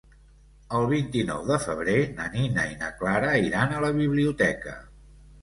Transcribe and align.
El 0.77 0.85
vint-i-nou 0.93 1.43
de 1.49 1.57
febrer 1.65 1.97
na 2.15 2.25
Nina 2.37 2.65
i 2.71 2.73
na 2.81 2.91
Clara 3.03 3.31
iran 3.51 3.77
a 3.77 3.85
la 3.87 3.93
biblioteca. 4.01 4.77